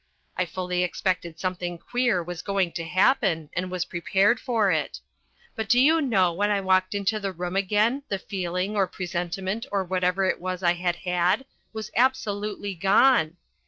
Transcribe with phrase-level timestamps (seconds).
[0.35, 4.99] I fully expected something queer was going to happen and was prepared for it.
[5.55, 9.67] But do you know when I walked into the room again the feeling, or presentiment,
[9.71, 13.37] or whatever it was I had had, was absolutely gone.